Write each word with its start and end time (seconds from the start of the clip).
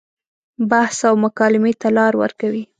بحث 0.69 0.97
او 1.09 1.15
مکالمې 1.25 1.73
ته 1.81 1.87
لار 1.97 2.13
ورکوي. 2.21 2.63